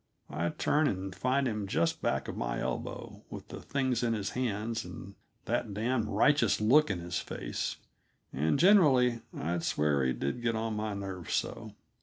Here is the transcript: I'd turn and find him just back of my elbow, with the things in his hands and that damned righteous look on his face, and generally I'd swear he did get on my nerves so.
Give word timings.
I'd 0.31 0.57
turn 0.57 0.87
and 0.87 1.13
find 1.13 1.47
him 1.47 1.67
just 1.67 2.01
back 2.01 2.27
of 2.27 2.35
my 2.35 2.59
elbow, 2.59 3.21
with 3.29 3.49
the 3.49 3.61
things 3.61 4.01
in 4.01 4.13
his 4.13 4.31
hands 4.31 4.83
and 4.83 5.13
that 5.45 5.75
damned 5.75 6.07
righteous 6.07 6.59
look 6.59 6.89
on 6.89 6.97
his 6.97 7.19
face, 7.19 7.75
and 8.33 8.57
generally 8.57 9.21
I'd 9.31 9.61
swear 9.63 10.03
he 10.03 10.13
did 10.13 10.41
get 10.41 10.55
on 10.55 10.75
my 10.75 10.95
nerves 10.95 11.35
so. 11.35 11.75